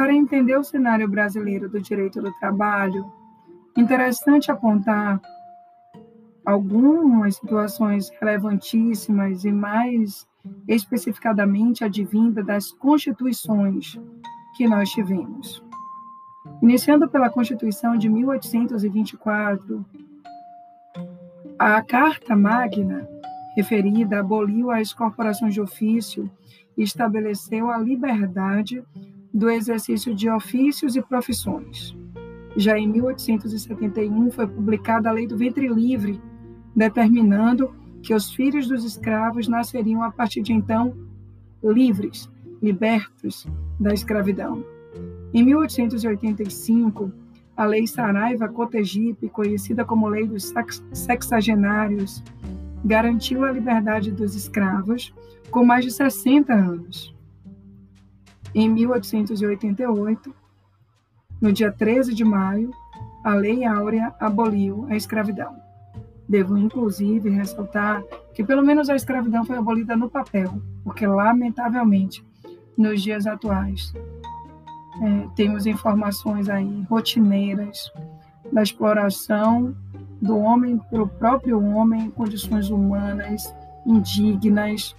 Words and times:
Para 0.00 0.14
entender 0.14 0.56
o 0.56 0.64
cenário 0.64 1.06
brasileiro 1.06 1.68
do 1.68 1.78
direito 1.78 2.22
do 2.22 2.32
trabalho, 2.38 3.04
interessante 3.76 4.50
apontar 4.50 5.20
algumas 6.42 7.36
situações 7.36 8.08
relevantíssimas 8.18 9.44
e 9.44 9.52
mais 9.52 10.26
especificadamente 10.66 11.84
advinda 11.84 12.42
das 12.42 12.72
constituições 12.72 14.00
que 14.56 14.66
nós 14.66 14.88
tivemos. 14.88 15.62
Iniciando 16.62 17.06
pela 17.06 17.28
Constituição 17.28 17.94
de 17.94 18.08
1824, 18.08 19.84
a 21.58 21.82
Carta 21.82 22.34
Magna 22.34 23.06
referida 23.54 24.20
aboliu 24.20 24.70
as 24.70 24.94
corporações 24.94 25.52
de 25.52 25.60
ofício 25.60 26.30
e 26.74 26.82
estabeleceu 26.82 27.70
a 27.70 27.76
liberdade 27.76 28.82
do 29.32 29.48
exercício 29.50 30.14
de 30.14 30.28
ofícios 30.28 30.96
e 30.96 31.02
profissões. 31.02 31.96
Já 32.56 32.78
em 32.78 32.88
1871 32.88 34.30
foi 34.30 34.46
publicada 34.46 35.08
a 35.08 35.12
Lei 35.12 35.26
do 35.26 35.36
Ventre 35.36 35.68
Livre, 35.68 36.20
determinando 36.74 37.74
que 38.02 38.14
os 38.14 38.32
filhos 38.32 38.66
dos 38.66 38.84
escravos 38.84 39.46
nasceriam 39.46 40.02
a 40.02 40.10
partir 40.10 40.42
de 40.42 40.52
então 40.52 40.96
livres, 41.62 42.30
libertos 42.62 43.46
da 43.78 43.92
escravidão. 43.92 44.64
Em 45.32 45.44
1885, 45.44 47.12
a 47.56 47.64
Lei 47.64 47.86
Saraiva 47.86 48.48
Cotegipe, 48.48 49.28
conhecida 49.28 49.84
como 49.84 50.08
Lei 50.08 50.26
dos 50.26 50.52
Sexagenários, 50.92 52.22
garantiu 52.84 53.44
a 53.44 53.52
liberdade 53.52 54.10
dos 54.10 54.34
escravos 54.34 55.14
com 55.50 55.64
mais 55.64 55.84
de 55.84 55.90
60 55.90 56.52
anos. 56.52 57.14
Em 58.54 58.68
1888, 58.68 60.34
no 61.40 61.52
dia 61.52 61.72
13 61.72 62.14
de 62.14 62.24
maio, 62.24 62.70
a 63.24 63.34
Lei 63.34 63.64
Áurea 63.64 64.14
aboliu 64.18 64.86
a 64.88 64.96
escravidão. 64.96 65.56
Devo, 66.28 66.56
inclusive, 66.56 67.28
ressaltar 67.30 68.02
que 68.34 68.44
pelo 68.44 68.62
menos 68.62 68.88
a 68.88 68.96
escravidão 68.96 69.44
foi 69.44 69.56
abolida 69.56 69.96
no 69.96 70.08
papel, 70.08 70.60
porque, 70.84 71.06
lamentavelmente, 71.06 72.24
nos 72.76 73.02
dias 73.02 73.26
atuais, 73.26 73.92
é, 75.02 75.28
temos 75.34 75.66
informações 75.66 76.48
aí 76.48 76.82
rotineiras 76.88 77.90
da 78.52 78.62
exploração 78.62 79.74
do 80.20 80.36
homem 80.38 80.78
pelo 80.90 81.08
próprio 81.08 81.62
homem 81.64 82.06
em 82.06 82.10
condições 82.10 82.70
humanas 82.70 83.54
indignas, 83.86 84.94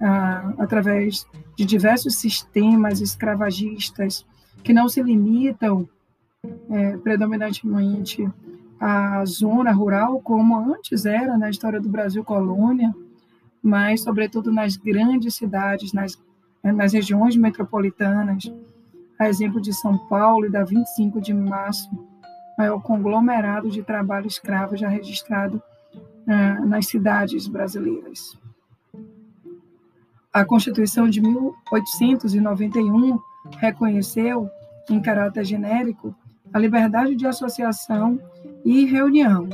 ah, 0.00 0.52
através 0.58 1.26
de 1.56 1.64
diversos 1.64 2.16
sistemas 2.16 3.00
escravagistas 3.00 4.24
que 4.62 4.72
não 4.72 4.88
se 4.88 5.02
limitam 5.02 5.88
é, 6.70 6.96
predominantemente 6.98 8.28
à 8.80 9.24
zona 9.24 9.72
rural, 9.72 10.20
como 10.20 10.56
antes 10.56 11.04
era 11.04 11.36
na 11.36 11.50
história 11.50 11.80
do 11.80 11.88
Brasil 11.88 12.22
colônia, 12.22 12.94
mas, 13.62 14.02
sobretudo, 14.02 14.52
nas 14.52 14.76
grandes 14.76 15.34
cidades, 15.34 15.92
nas, 15.92 16.16
nas 16.62 16.92
regiões 16.92 17.36
metropolitanas, 17.36 18.44
a 19.18 19.28
exemplo 19.28 19.60
de 19.60 19.72
São 19.72 19.98
Paulo 20.06 20.46
e 20.46 20.50
da 20.50 20.62
25 20.62 21.20
de 21.20 21.34
março, 21.34 21.90
maior 22.56 22.80
conglomerado 22.80 23.68
de 23.68 23.82
trabalho 23.82 24.26
escravo 24.26 24.76
já 24.76 24.88
registrado 24.88 25.60
uh, 25.94 26.66
nas 26.66 26.86
cidades 26.86 27.48
brasileiras. 27.48 28.38
A 30.38 30.44
Constituição 30.44 31.10
de 31.10 31.20
1891 31.20 33.18
reconheceu, 33.58 34.48
em 34.88 35.02
caráter 35.02 35.44
genérico, 35.44 36.14
a 36.52 36.60
liberdade 36.60 37.16
de 37.16 37.26
associação 37.26 38.20
e 38.64 38.84
reunião, 38.84 39.48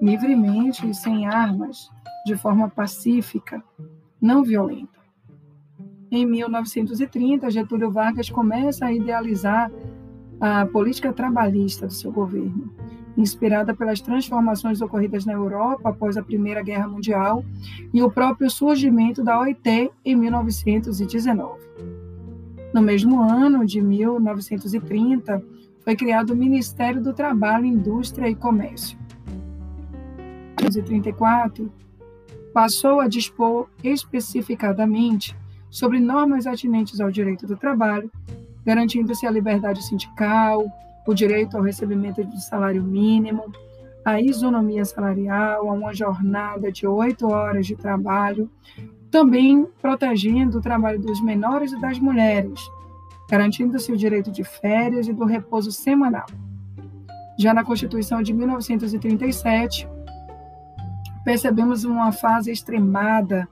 livremente 0.00 0.88
e 0.88 0.94
sem 0.94 1.26
armas, 1.26 1.90
de 2.24 2.36
forma 2.36 2.70
pacífica, 2.70 3.60
não 4.20 4.44
violenta. 4.44 5.00
Em 6.08 6.24
1930, 6.24 7.50
Getúlio 7.50 7.90
Vargas 7.90 8.30
começa 8.30 8.86
a 8.86 8.92
idealizar 8.92 9.72
a 10.40 10.64
política 10.66 11.12
trabalhista 11.12 11.88
do 11.88 11.92
seu 11.92 12.12
governo, 12.12 12.72
inspirada 13.16 13.74
pelas 13.74 14.00
transformações 14.00 14.80
ocorridas 14.80 15.24
na 15.24 15.32
Europa 15.32 15.90
após 15.90 16.16
a 16.16 16.22
Primeira 16.22 16.62
Guerra 16.62 16.88
Mundial 16.88 17.44
e 17.92 18.02
o 18.02 18.10
próprio 18.10 18.50
surgimento 18.50 19.22
da 19.22 19.38
OIT 19.38 19.90
em 20.04 20.16
1919. 20.16 21.60
No 22.72 22.80
mesmo 22.80 23.20
ano 23.20 23.66
de 23.66 23.82
1930, 23.82 25.42
foi 25.84 25.96
criado 25.96 26.30
o 26.30 26.36
Ministério 26.36 27.02
do 27.02 27.12
Trabalho, 27.12 27.66
Indústria 27.66 28.28
e 28.28 28.34
Comércio. 28.34 28.98
Em 30.60 30.64
1934, 30.64 31.70
passou 32.52 33.00
a 33.00 33.08
dispor 33.08 33.68
especificadamente 33.82 35.36
sobre 35.70 35.98
normas 35.98 36.46
atinentes 36.46 37.00
ao 37.00 37.10
direito 37.10 37.46
do 37.46 37.56
trabalho, 37.56 38.10
garantindo-se 38.64 39.26
a 39.26 39.30
liberdade 39.30 39.84
sindical, 39.84 40.64
o 41.06 41.14
direito 41.14 41.56
ao 41.56 41.62
recebimento 41.62 42.24
de 42.24 42.42
salário 42.42 42.82
mínimo, 42.82 43.52
a 44.04 44.20
isonomia 44.20 44.84
salarial, 44.84 45.68
a 45.68 45.72
uma 45.72 45.94
jornada 45.94 46.70
de 46.70 46.86
oito 46.86 47.28
horas 47.28 47.66
de 47.66 47.76
trabalho, 47.76 48.50
também 49.10 49.66
protegendo 49.80 50.58
o 50.58 50.62
trabalho 50.62 50.98
dos 50.98 51.20
menores 51.20 51.72
e 51.72 51.80
das 51.80 51.98
mulheres, 51.98 52.60
garantindo-se 53.30 53.92
o 53.92 53.96
direito 53.96 54.30
de 54.30 54.42
férias 54.42 55.06
e 55.06 55.12
do 55.12 55.24
repouso 55.24 55.70
semanal. 55.70 56.26
Já 57.38 57.54
na 57.54 57.64
Constituição 57.64 58.22
de 58.22 58.32
1937, 58.32 59.88
percebemos 61.24 61.84
uma 61.84 62.12
fase 62.12 62.50
extremada 62.50 63.48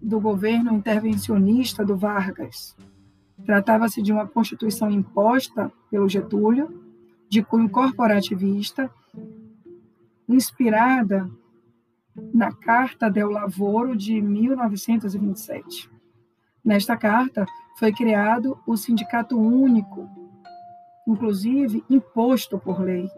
do 0.00 0.20
governo 0.20 0.72
intervencionista 0.72 1.84
do 1.84 1.96
Vargas. 1.96 2.76
Tratava-se 3.48 4.02
de 4.02 4.12
uma 4.12 4.26
Constituição 4.26 4.90
imposta 4.90 5.72
pelo 5.90 6.06
Getúlio, 6.06 6.84
de 7.30 7.42
cunho 7.42 7.70
corporativista, 7.70 8.90
inspirada 10.28 11.30
na 12.34 12.52
Carta 12.52 13.10
del 13.10 13.30
Lavoro 13.30 13.96
de 13.96 14.20
1927. 14.20 15.90
Nesta 16.62 16.94
carta, 16.94 17.46
foi 17.78 17.90
criado 17.90 18.58
o 18.66 18.76
Sindicato 18.76 19.40
Único, 19.40 20.06
inclusive 21.06 21.82
imposto 21.88 22.58
por 22.58 22.82
lei. 22.82 23.08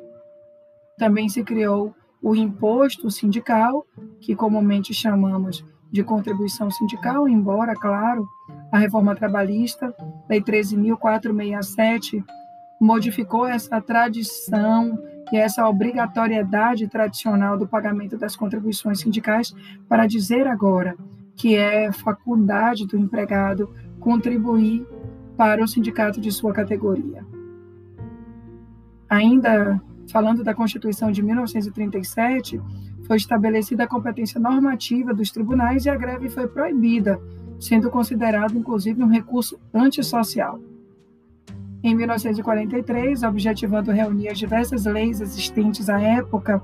Também 0.97 1.29
se 1.29 1.43
criou 1.43 1.93
o 2.23 2.37
imposto 2.37 3.11
sindical, 3.11 3.85
que 4.21 4.37
comumente 4.37 4.95
chamamos 4.95 5.65
de 5.91 6.05
contribuição 6.05 6.71
sindical, 6.71 7.29
embora, 7.29 7.75
claro, 7.75 8.29
a 8.71 8.79
reforma 8.79 9.15
trabalhista, 9.15 9.95
Lei 10.29 10.41
13.467, 10.41 12.25
modificou 12.81 13.47
essa 13.47 13.81
tradição 13.81 14.99
e 15.33 15.37
essa 15.37 15.69
obrigatoriedade 15.69 16.89
tradicional 16.89 17.59
do 17.59 17.67
pagamento 17.67 18.17
das 18.17 18.35
contribuições 18.35 19.01
sindicais 19.01 19.55
para 19.89 20.07
dizer 20.07 20.47
agora 20.47 20.97
que 21.37 21.57
é 21.57 21.93
faculdade 21.93 22.87
do 22.87 22.97
empregado 22.97 23.75
contribuir 23.99 24.87
para 25.37 25.63
o 25.63 25.69
sindicato 25.69 26.21
de 26.21 26.31
sua 26.31 26.53
categoria. 26.53 27.25
Ainda 29.09 29.81
falando 30.11 30.43
da 30.43 30.55
Constituição 30.55 31.11
de 31.11 31.23
1937, 31.23 32.61
foi 33.07 33.17
estabelecida 33.17 33.85
a 33.85 33.89
competência 33.89 34.41
normativa 34.41 35.15
dos 35.15 35.31
tribunais 35.31 35.87
e 35.87 35.91
a 35.91 35.97
greve 35.97 36.29
foi 36.29 36.47
proibida, 36.47 37.21
sendo 37.61 37.91
considerado 37.91 38.57
inclusive 38.57 39.05
um 39.05 39.09
recurso 39.09 39.61
antissocial. 39.73 40.59
Em 41.83 41.95
1943, 41.95 43.23
objetivando 43.23 43.93
reunir 43.93 44.29
as 44.29 44.39
diversas 44.39 44.85
leis 44.87 45.21
existentes 45.21 45.89
à 45.89 46.01
época 46.01 46.63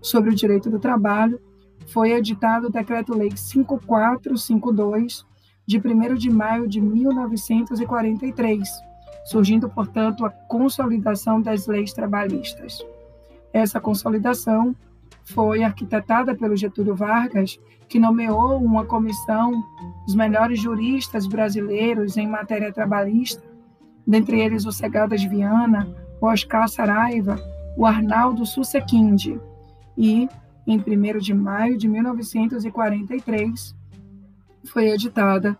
sobre 0.00 0.30
o 0.30 0.34
direito 0.34 0.68
do 0.68 0.78
trabalho, 0.78 1.40
foi 1.86 2.12
editado 2.12 2.66
o 2.66 2.70
Decreto-Lei 2.70 3.32
5452, 3.34 5.24
de 5.66 5.78
1 5.78 6.14
de 6.14 6.30
maio 6.30 6.68
de 6.68 6.80
1943, 6.80 8.68
surgindo, 9.24 9.68
portanto, 9.68 10.24
a 10.24 10.30
consolidação 10.30 11.40
das 11.40 11.66
leis 11.66 11.92
trabalhistas. 11.92 12.84
Essa 13.52 13.80
consolidação 13.80 14.74
foi 15.24 15.62
arquitetada 15.62 16.34
pelo 16.34 16.56
Getúlio 16.56 16.94
Vargas, 16.94 17.58
que 17.88 17.98
nomeou 17.98 18.58
uma 18.58 18.84
comissão 18.84 19.52
dos 20.04 20.14
melhores 20.14 20.60
juristas 20.60 21.26
brasileiros 21.26 22.16
em 22.16 22.26
matéria 22.26 22.72
trabalhista, 22.72 23.42
dentre 24.06 24.40
eles 24.40 24.64
o 24.66 24.72
Segadas 24.72 25.22
Viana, 25.22 25.88
o 26.20 26.26
Oscar 26.26 26.68
Saraiva, 26.68 27.38
o 27.76 27.86
Arnaldo 27.86 28.44
Susequinde, 28.44 29.40
e, 29.96 30.28
em 30.66 30.78
1 30.78 31.18
de 31.18 31.34
maio 31.34 31.76
de 31.76 31.88
1943, 31.88 33.74
foi 34.64 34.88
editada 34.88 35.58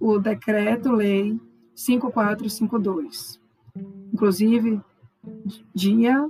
o 0.00 0.18
Decreto-Lei 0.18 1.40
5452. 1.74 3.40
Inclusive, 4.12 4.80
dia 5.74 6.28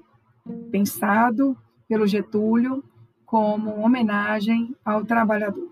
pensado 0.70 1.56
pelo 1.88 2.06
Getúlio 2.06 2.82
como 3.24 3.80
homenagem 3.80 4.74
ao 4.84 5.04
trabalhador. 5.04 5.70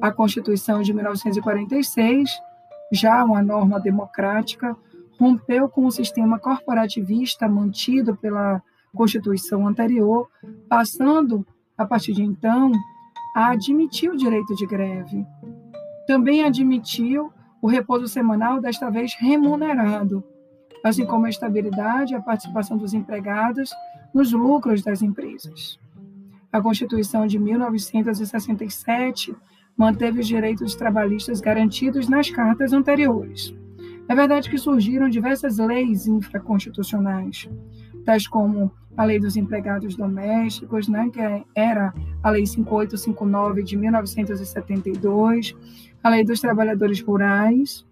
A 0.00 0.10
Constituição 0.10 0.82
de 0.82 0.92
1946, 0.92 2.30
já 2.92 3.24
uma 3.24 3.42
norma 3.42 3.78
democrática, 3.78 4.76
rompeu 5.18 5.68
com 5.68 5.86
o 5.86 5.92
sistema 5.92 6.38
corporativista 6.38 7.48
mantido 7.48 8.16
pela 8.16 8.60
Constituição 8.92 9.66
anterior, 9.66 10.28
passando, 10.68 11.46
a 11.76 11.84
partir 11.84 12.12
de 12.12 12.22
então, 12.22 12.72
a 13.34 13.50
admitir 13.50 14.10
o 14.10 14.16
direito 14.16 14.54
de 14.54 14.66
greve. 14.66 15.24
Também 16.06 16.44
admitiu 16.44 17.32
o 17.62 17.66
repouso 17.66 18.06
semanal, 18.06 18.60
desta 18.60 18.90
vez 18.90 19.14
remunerado, 19.14 20.22
assim 20.84 21.06
como 21.06 21.26
a 21.26 21.30
estabilidade 21.30 22.12
e 22.12 22.16
a 22.16 22.20
participação 22.20 22.76
dos 22.76 22.92
empregados 22.92 23.70
nos 24.14 24.32
lucros 24.32 24.82
das 24.82 25.02
empresas. 25.02 25.78
A 26.52 26.62
Constituição 26.62 27.26
de 27.26 27.36
1967 27.38 29.34
manteve 29.76 30.20
os 30.20 30.28
direitos 30.28 30.76
trabalhistas 30.76 31.40
garantidos 31.40 32.08
nas 32.08 32.30
cartas 32.30 32.72
anteriores. 32.72 33.52
É 34.08 34.14
verdade 34.14 34.48
que 34.48 34.56
surgiram 34.56 35.08
diversas 35.08 35.58
leis 35.58 36.06
infraconstitucionais, 36.06 37.48
tais 38.04 38.28
como 38.28 38.70
a 38.96 39.04
Lei 39.04 39.18
dos 39.18 39.36
Empregados 39.36 39.96
Domésticos, 39.96 40.86
né, 40.88 41.10
que 41.12 41.18
era 41.54 41.92
a 42.22 42.30
Lei 42.30 42.46
5859 42.46 43.64
de 43.64 43.76
1972, 43.76 45.56
a 46.02 46.10
Lei 46.10 46.24
dos 46.24 46.40
Trabalhadores 46.40 47.00
Rurais, 47.00 47.84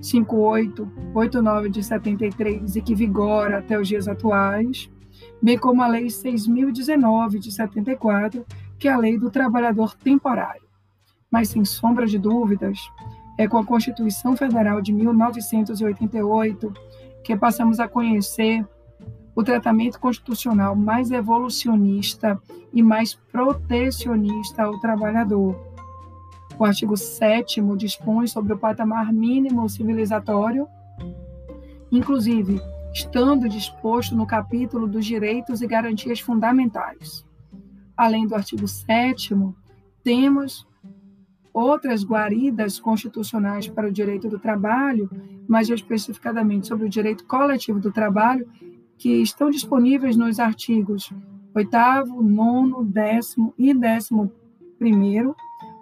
5889 0.00 1.68
de 1.68 1.84
73 1.84 2.74
e 2.74 2.82
que 2.82 2.94
vigora 2.94 3.58
até 3.58 3.78
os 3.78 3.86
dias 3.86 4.08
atuais, 4.08 4.90
bem 5.42 5.58
como 5.58 5.82
a 5.82 5.86
Lei 5.86 6.06
6.019 6.06 7.38
de 7.38 7.52
74, 7.52 8.44
que 8.78 8.88
é 8.88 8.92
a 8.92 8.98
Lei 8.98 9.18
do 9.18 9.30
Trabalhador 9.30 9.94
Temporário. 9.94 10.62
Mas, 11.30 11.50
sem 11.50 11.64
sombra 11.64 12.06
de 12.06 12.18
dúvidas, 12.18 12.78
é 13.38 13.48
com 13.48 13.58
a 13.58 13.64
Constituição 13.64 14.36
Federal 14.36 14.82
de 14.82 14.92
1988 14.92 16.72
que 17.22 17.36
passamos 17.36 17.80
a 17.80 17.88
conhecer 17.88 18.66
o 19.34 19.42
tratamento 19.42 19.98
constitucional 19.98 20.74
mais 20.74 21.10
evolucionista 21.10 22.40
e 22.72 22.82
mais 22.82 23.14
protecionista 23.14 24.64
ao 24.64 24.78
trabalhador. 24.80 25.58
O 26.58 26.64
artigo 26.64 26.96
7 26.96 27.62
dispõe 27.76 28.26
sobre 28.26 28.52
o 28.52 28.58
patamar 28.58 29.12
mínimo 29.12 29.68
civilizatório, 29.68 30.68
inclusive 31.90 32.60
estando 32.92 33.48
disposto 33.48 34.14
no 34.16 34.26
capítulo 34.26 34.86
dos 34.86 35.06
direitos 35.06 35.62
e 35.62 35.66
garantias 35.66 36.20
fundamentais. 36.20 37.24
Além 37.96 38.26
do 38.26 38.34
artigo 38.34 38.66
7, 38.66 39.34
temos 40.02 40.66
outras 41.52 42.04
guaridas 42.04 42.78
constitucionais 42.78 43.68
para 43.68 43.88
o 43.88 43.92
direito 43.92 44.28
do 44.28 44.38
trabalho, 44.38 45.10
mais 45.48 45.68
especificadamente 45.68 46.66
sobre 46.66 46.86
o 46.86 46.90
direito 46.90 47.24
coletivo 47.24 47.80
do 47.80 47.92
trabalho, 47.92 48.48
que 48.96 49.22
estão 49.22 49.50
disponíveis 49.50 50.16
nos 50.16 50.38
artigos 50.38 51.12
8, 51.54 51.70
9, 52.22 52.84
10 52.84 53.36
e 53.58 53.74
11, 53.74 54.30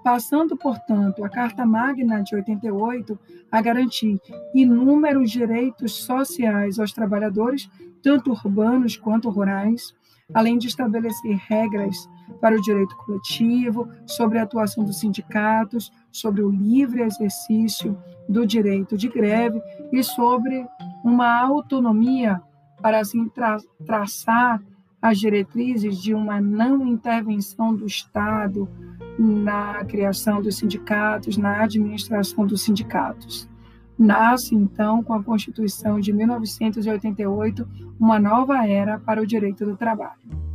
passando, 0.09 0.57
portanto, 0.57 1.23
a 1.23 1.29
Carta 1.29 1.67
Magna 1.67 2.23
de 2.23 2.35
88 2.35 3.19
a 3.53 3.61
garantir 3.61 4.19
inúmeros 4.55 5.31
direitos 5.31 5.97
sociais 5.97 6.79
aos 6.79 6.95
trabalhadores, 6.95 7.69
tanto 8.03 8.31
urbanos 8.31 8.97
quanto 8.97 9.29
rurais, 9.29 9.95
além 10.33 10.57
de 10.57 10.67
estabelecer 10.67 11.37
regras 11.47 12.09
para 12.41 12.57
o 12.57 12.63
direito 12.63 12.97
coletivo, 12.97 13.87
sobre 14.07 14.39
a 14.39 14.45
atuação 14.45 14.83
dos 14.83 14.99
sindicatos, 14.99 15.93
sobre 16.11 16.41
o 16.41 16.49
livre 16.49 17.03
exercício 17.03 17.95
do 18.27 18.47
direito 18.47 18.97
de 18.97 19.11
greve 19.11 19.61
e 19.93 20.03
sobre 20.03 20.67
uma 21.05 21.39
autonomia 21.39 22.41
para 22.81 22.99
assim 22.99 23.29
tra 23.29 23.59
traçar 23.85 24.63
as 25.01 25.19
diretrizes 25.19 25.99
de 25.99 26.13
uma 26.15 26.41
não 26.41 26.87
intervenção 26.87 27.75
do 27.75 27.87
Estado 27.87 28.69
na 29.19 29.85
criação 29.85 30.43
dos 30.43 30.57
sindicatos, 30.57 31.37
na 31.37 31.63
administração 31.63 32.47
dos 32.47 32.63
sindicatos. 32.63 33.49
Nasce, 33.99 34.55
então, 34.55 35.03
com 35.03 35.13
a 35.13 35.23
Constituição 35.23 35.99
de 35.99 36.13
1988, 36.13 37.69
uma 37.99 38.19
nova 38.19 38.67
era 38.67 38.99
para 38.99 39.21
o 39.21 39.27
direito 39.27 39.65
do 39.65 39.77
trabalho. 39.77 40.48